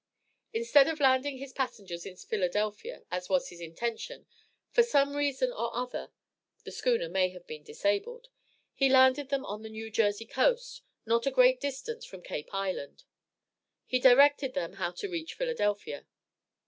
[0.51, 4.25] Instead of landing his passengers in Philadelphia, as was his intention,
[4.71, 6.09] for some reason or other
[6.63, 8.29] (the schooner may have been disabled),
[8.73, 13.03] he landed them on the New Jersey coast, not a great distance from Cape Island.
[13.85, 16.07] He directed them how to reach Philadelphia.